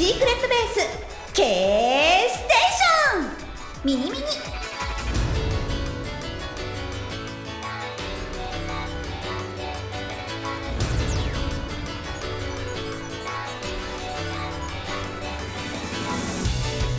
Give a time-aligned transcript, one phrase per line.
[0.00, 1.42] シークレットベース K
[2.30, 3.84] ステーション。
[3.84, 4.24] ミニミニ。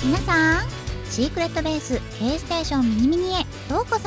[0.05, 0.69] 皆さん
[1.09, 3.39] シークレットベース K ステーションミニミニへ
[3.71, 4.03] ようこそ。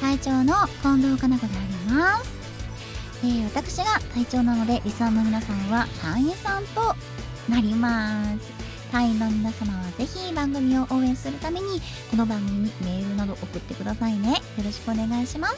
[0.00, 1.60] 隊長の近藤かな子であ
[1.90, 2.30] ります、
[3.24, 6.94] えー私が隊長なのでリスナーの皆さんは隊員さんと
[7.48, 8.52] なります。
[8.90, 11.80] 隊員の皆様はぜひ番組を応援するために
[12.10, 14.30] この番組にメールなど送ってくださいね。
[14.30, 15.56] よろしくお願いします。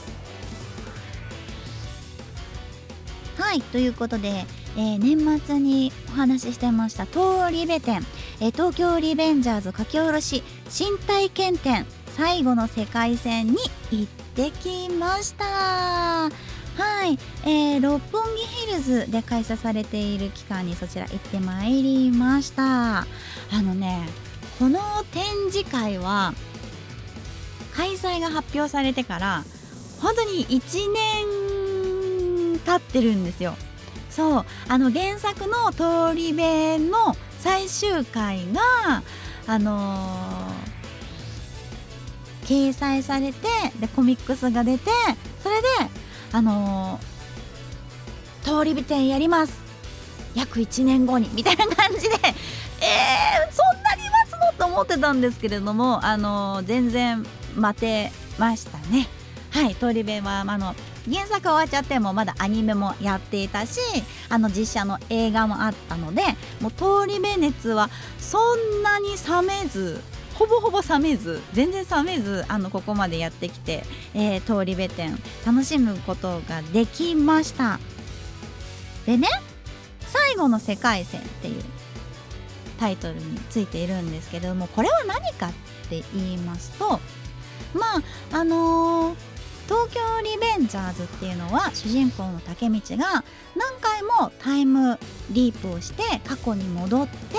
[3.38, 3.62] はい。
[3.62, 4.44] ということで、
[4.76, 7.18] えー年末にお話ししてました通
[7.50, 8.02] り部店、
[8.40, 11.86] えー東京リベンジャーズ書き下ろし新体験展
[12.16, 13.56] 最後の世界戦に
[13.90, 16.49] 行ってきました。
[16.80, 23.00] はい、えー六本木ヒルズで開催されている期間にそちら行ってまいりました。
[23.00, 23.06] あ
[23.52, 24.08] のね
[24.58, 24.78] この
[25.12, 26.32] 展示会は
[27.74, 29.44] 開催が発表されてから
[30.00, 30.60] 本当に1
[32.54, 33.56] 年経ってるんですよ。
[34.08, 34.44] そう。
[34.68, 36.40] あの原作の「通り部」
[36.90, 39.02] の最終回が
[39.46, 40.70] あのー
[42.46, 43.46] 掲載されて
[43.78, 44.90] でコミックスが出て
[45.40, 45.68] それで
[46.32, 47.10] あのー
[48.42, 49.52] 通り部展やります。
[50.34, 52.16] 約1年後にみたいな感じで。
[52.24, 54.58] えー、そんなに待つの？
[54.58, 59.08] と思ってたんですけれどもあのー全然待てましたね。
[59.50, 60.74] はい通り部はあの
[61.10, 63.80] 原作終わっちゃってもまだアニメもやっていたし
[64.28, 66.22] あの実写の映画もあったので
[66.60, 70.00] もう通り部熱はそんなに冷めず
[70.40, 73.84] ほぼほぼ冷めず全然冷めずあのここまでやってきて、
[74.14, 77.78] えー通り部店楽しむことができました。
[79.04, 79.28] でね
[80.00, 81.62] 最後の世界線っていう
[82.78, 85.52] タイトルについているんですけどもこれは何かっ
[85.90, 87.00] て言いますと
[87.74, 87.96] ま
[88.32, 89.16] ああのー
[89.68, 93.22] 東京リベンジャーズっていうのは主人公の竹道が
[93.54, 94.98] 何回もタイム
[95.30, 97.36] リープをして過去に戻って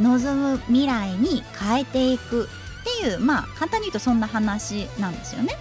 [0.00, 5.54] 望む未来に変えていくっていうまあ簡単に言うとそんな話なんですよね。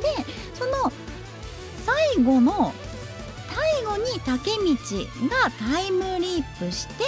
[0.00, 0.92] でその
[1.84, 2.72] 最後の
[3.54, 7.04] 最後に竹道がタイムリープして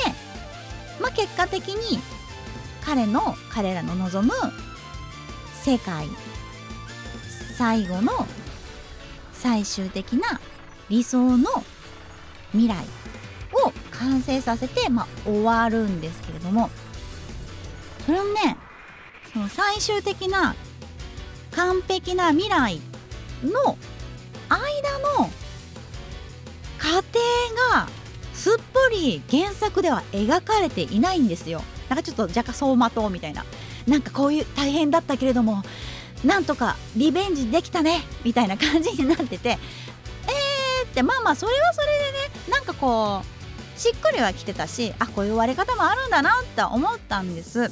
[1.01, 2.01] まあ結果的に
[2.85, 4.33] 彼の彼らの望む
[5.63, 6.09] 世界
[7.57, 8.27] 最後の
[9.33, 10.41] 最終的な
[10.89, 11.65] 理想の
[12.53, 12.85] 未来
[13.99, 16.71] 完成させて、まあ、終わるんですけれども。
[18.05, 18.57] それをね
[19.33, 20.55] その最終的な
[21.53, 22.81] 完璧な未来
[23.43, 23.79] の
[24.49, 25.31] 間の
[26.79, 27.03] 過程
[27.73, 27.89] が
[28.35, 31.63] すっぽり原作では描かれていないんですよ。
[31.89, 33.45] なんかちょっと若干走馬灯みたいな。
[33.87, 35.63] なんかこういう大変だったけれども
[36.25, 39.51] なんとかリベンジできたねみたいな感じになってて。
[39.51, 43.34] えーってまあまあそれはそれでねなんかこう
[43.77, 47.71] しっくりはきてたしあこういう終わり方もあるんだなって思ったんです。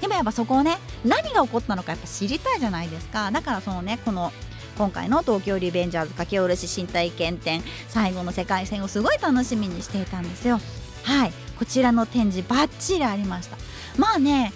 [0.00, 3.30] でもやっぱそこをね何が起こったのかやっぱ知りたいじゃないですか。
[3.30, 4.32] だからそのねこの
[4.76, 10.60] 今回の東京リベンジャーズ書き下ろし新体験展最後の世界戦をすごい楽しみにしていたんですよ。
[11.04, 11.32] はい。
[11.58, 13.56] こちらの展示バッチリありました。
[13.96, 14.52] まあね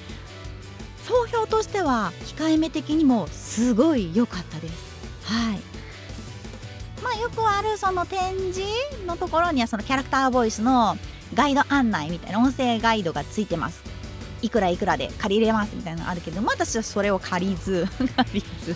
[1.04, 4.74] 総評としては控えめ的にもすごい良かったです。
[5.22, 5.75] はい。
[7.06, 8.62] まあよくあるその展示
[9.06, 10.96] のところにはそのキャラクターボイスの
[11.34, 13.84] ガイド案内みたいな音声ガイドがついてます。
[14.42, 17.86] いくらいくらで借りれますみたいなのがあるけど、まあ私はそれを借りず
[18.16, 18.74] 借りず。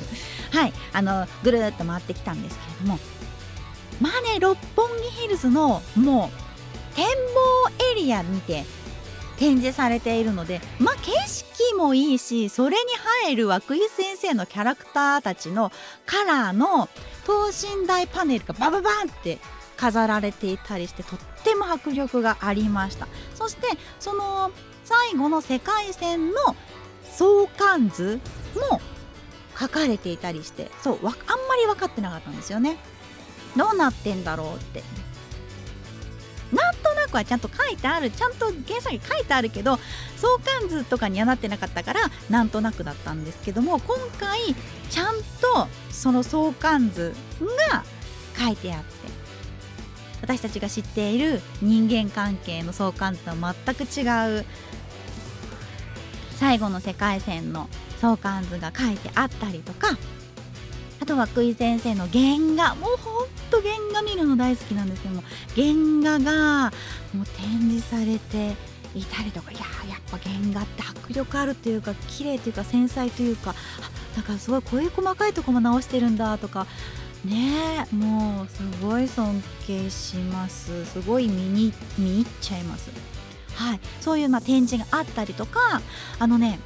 [0.56, 0.72] はい。
[0.92, 3.00] あのぐるっと回ってきたんですけれども。
[4.00, 8.64] まあね六本木ヒルズのもう展望エリア見て
[9.38, 12.82] 展示されているのでまあ景色もいいしそれに
[13.24, 15.70] 入る涌井先生のキャラクターたちの
[16.06, 16.88] カラーの
[17.30, 19.38] 等身大パネルがバババンって
[19.76, 23.06] 飾られていたりしてとっても迫力がありました。
[23.36, 23.68] そして
[24.00, 24.50] その
[24.84, 26.56] 最後の世界線の
[27.04, 28.20] 相関図
[28.70, 28.80] も
[29.56, 31.12] 書かれていたりしてそうあんま
[31.56, 32.78] り分かってなかったんですよね。
[33.56, 34.82] どうなってんだろうって。
[37.10, 39.78] くはちゃんと書いてあるちゃんと原作に書いてあるけど
[40.16, 44.38] 相関図とかにはなってなかったからなんとなくだったんですけども今回
[44.88, 47.14] ちゃんとその相関図
[47.70, 47.84] が
[48.38, 48.90] 書いてあって
[50.22, 54.46] 私たちが知っている人間関係の相関図とは全く違う
[56.36, 57.68] 最後の世界線の
[57.98, 59.98] 相関図が書いてあったりとか
[61.00, 62.22] あとは久井先生の原
[62.56, 65.22] 画もうほんと原画見るの大好きなんですけども
[65.54, 65.66] 原
[66.02, 66.70] 画が
[67.14, 68.54] もう展示されて
[68.94, 73.54] いたりとかいややっぱ原画って迫力あるというか綺麗というか繊細というか
[74.16, 76.66] だからすごいこういう細かいとこも直してるんだとか
[77.24, 80.84] ねもうすごい尊敬します。
[80.86, 82.90] すごい見に見入っちゃいます。
[83.54, 83.80] はい。
[84.00, 85.82] そういうまあ展示があったりとか
[86.18, 86.58] あのね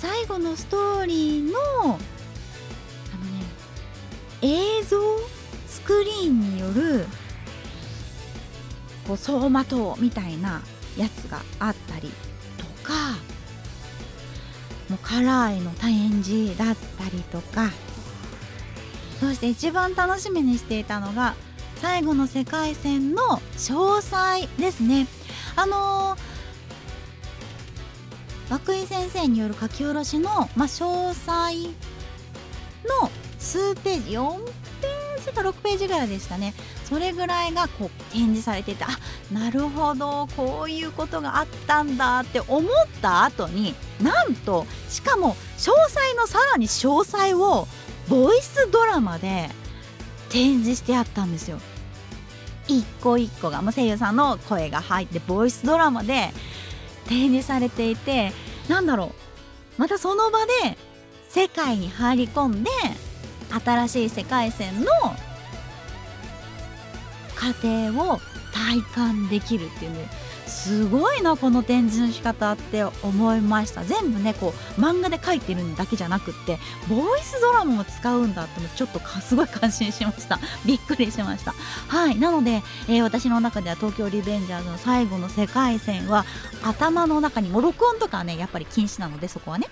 [0.00, 1.58] 最後のストーリーの
[4.42, 4.98] 映像
[5.66, 7.06] スクリーンによる
[9.06, 10.62] こう走馬灯みたいな
[10.96, 12.10] やつがあったり
[12.56, 13.16] とか
[14.88, 17.70] もうカラーへの展示だったりとか
[19.20, 21.34] そして一番楽しみにしていたのが
[21.76, 23.22] 最後の世界戦の
[23.56, 25.06] 詳細ですね。
[25.54, 31.68] あのー、涌井先生による書き下ろしの、まあ、詳細
[33.02, 33.10] の
[33.48, 34.38] 数ページ4
[34.80, 36.54] ページか6ページぐらいでしたね。
[36.84, 38.88] それぐらいがこう展示されててあ
[39.32, 42.64] なるほどこういうことがあったんだって思っ
[43.02, 47.66] た後になんとしかも詳細のさらに詳細を
[48.08, 49.50] ボイスドラマで
[50.30, 51.58] 展示してあったんですよ。
[52.68, 56.30] 一個一個がもう声優さんの声が入ってボイスドラマで
[57.06, 58.32] 展示されていて
[58.68, 59.12] なんだろ
[59.78, 59.80] う。
[59.80, 60.76] またその場で
[61.28, 62.70] 世界に入り込んで
[63.50, 64.90] 新しい世界線の
[67.34, 68.20] 過程を
[68.52, 70.08] 体感できるっていうね
[70.48, 73.84] すごいなこの展示の仕方って思いました。
[73.84, 76.58] 全部ねこう漫画で描いてるだけじゃなくって
[76.88, 80.40] ボイスドラマも使うんだってちょっとすごい感心しました。
[80.64, 81.54] びっくりしました。
[81.88, 86.24] はいなので、えー、私の中では東京リベンジャーズの最後の世界線は
[86.62, 89.68] 頭の中にも録音とかねやっぱり禁止なのでそこはね。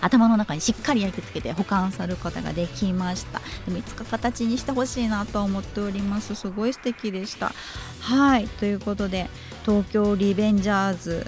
[0.00, 3.40] 頭の中にしっかり焼き付けて保管することができました。
[3.66, 6.34] でもいつか形にしてほしいなと思っております。
[6.34, 7.52] すごい素敵でした。
[8.00, 8.46] はい。
[8.46, 9.28] ということで
[9.64, 11.26] 東京リベンジャーズ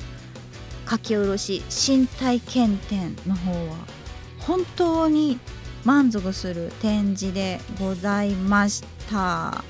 [0.89, 2.97] 書き下ろし身体検定
[3.29, 3.77] の方は
[4.41, 5.39] 本当に
[5.85, 9.65] 満足する展示でございました。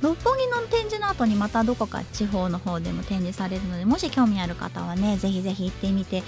[0.00, 6.22] 六本木の展示の後にまたどこか地方の方でも展示されるのでもし興味ある方はねぜひぜひ行ってみて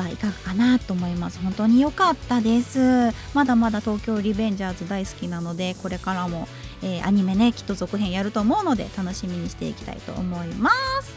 [0.00, 1.38] はいかがかなと思います。
[1.40, 3.12] 本当に良かったです。
[3.34, 6.48] まだまだ東京リベンジャーズ大好きなのでこれからも、
[6.82, 10.70] えー、アニメねきっと続編やると思うので楽しみにしていきたいと思いま
[11.02, 11.14] す。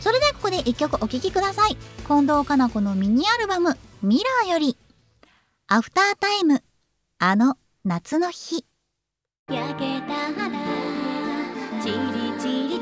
[0.00, 1.76] それではここで1曲お聴きください。
[2.06, 4.76] 近藤かな子のミニアルバム「ミラー」より
[5.66, 6.62] 「アフタータイム
[7.18, 8.64] あの夏の日」
[9.50, 10.50] 焼けた肌
[11.82, 12.75] チリチリ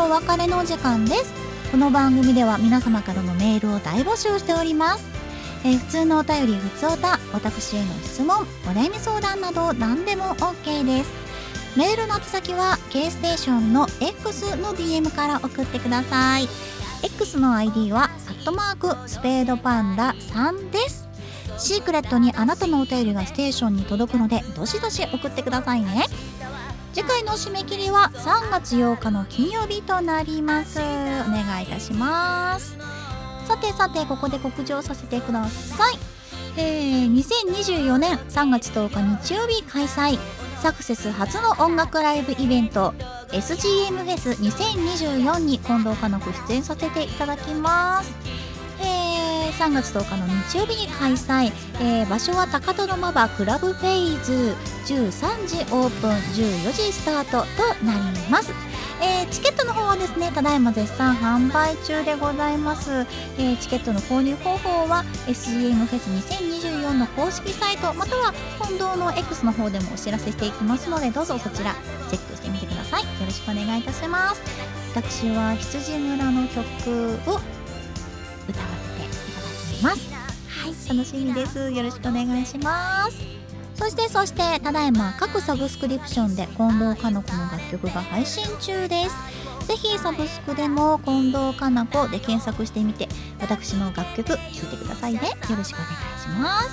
[0.00, 1.34] と別れのお時間です。
[1.70, 5.04] この番組では皆様からのメールを大募集しております、
[5.62, 11.12] えー、普通のお便り普通おた私への質問お悩み相談など何でも OK です。
[11.76, 16.48] メールの宛先は K ステーションの X の DM から送ってください。
[17.02, 21.10] X の ID はアットマークスペードパンダ3です。
[21.58, 26.06] シークレットにあなたのお便りがステーションに届くのでどしどし送ってくださいね。
[26.92, 30.78] 次回の締め切りは3月8日の金曜日となります。
[30.78, 32.76] お願いいたします。
[33.46, 35.98] さてさてここで告知をさせてください。
[36.56, 40.18] えー、2024年3月10日日曜日開催。
[40.60, 42.92] サクセス初の音楽ライブイベント。
[43.30, 48.12] SGM フェス2024に近藤かの子出演させていただきます、
[49.60, 51.52] 3月10日の日曜日に開催、
[51.82, 54.54] えー、場所は高戸の馬場クラブフェイズ。
[54.86, 56.10] 13時オープン。
[56.10, 58.54] 14時スタートとなります。
[59.02, 63.06] えー、チケットの方はですねただいま絶賛販売中でございます、
[63.38, 71.74] えー、チケットの購入方法は SGM フェス2024の公式サイトまたは本堂の X の方でもお知らせしていきますのでどうぞそちら
[72.10, 73.02] チェックしてみてください。
[73.02, 74.42] よろしくお願いいたします。
[74.94, 77.40] 私は羊村の曲を
[80.90, 81.70] 楽しみです。
[81.70, 83.16] よろしくお願いします。
[83.76, 89.68] そしてそしてただいま各サブスクリプションで近藤かの子の楽曲が配信中です。
[89.68, 93.08] ぜひサブスクでも近藤かな子で検索してみて
[93.40, 95.20] 私の楽曲聴いてくださいね。
[95.20, 96.70] よろしくお願いします。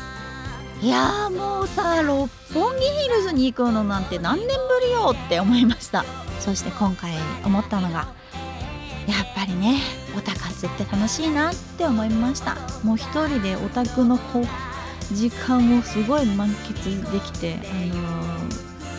[0.82, 6.04] いやーもうさ六本木ヒルズに行くのなんて何年ぶりよって思いました。
[6.40, 7.14] そして今回
[7.46, 8.08] 思ったのがやっ
[9.36, 9.80] ぱりね
[10.18, 12.56] オタ活って楽しいなって思いました。
[12.84, 14.20] もう一人でオタクの
[15.14, 18.40] 時間をすごい満喫できて、あの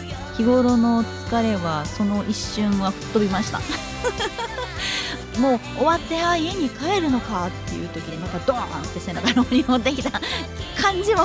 [0.06, 3.58] ー、日頃の疲れはその一瞬は吹っ飛びました。
[5.40, 10.10] もう終わってあ家に帰るのかっていう時にまたドーンって背中の方に持ってきた
[10.80, 11.24] 感じも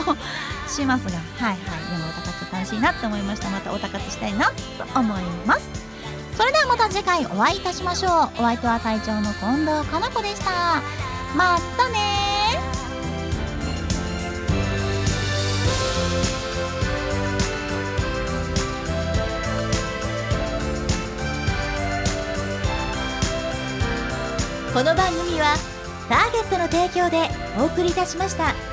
[0.68, 1.20] しますが。
[1.38, 1.58] はいはい。
[1.58, 3.50] でもオタ活楽しいなって思いました。
[3.50, 5.83] またオタ活したいなと思います。
[6.36, 8.12] それではまた次回お会いいたしましょう。
[8.12, 10.82] お相手は隊長の近藤かな子でした。
[11.36, 12.00] またね
[24.74, 25.56] この番組は
[26.10, 28.73] ターゲットの提供でお送りいたしました。